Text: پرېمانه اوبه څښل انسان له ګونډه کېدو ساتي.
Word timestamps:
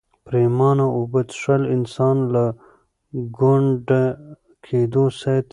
پرېمانه 0.27 0.85
اوبه 0.97 1.21
څښل 1.29 1.63
انسان 1.75 2.17
له 2.33 2.45
ګونډه 3.37 4.01
کېدو 4.65 5.05
ساتي. 5.19 5.49